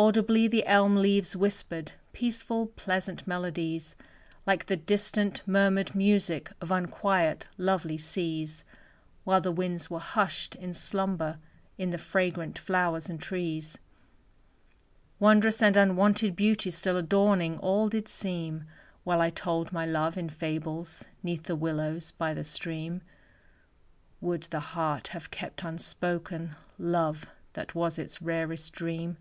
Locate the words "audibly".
0.00-0.46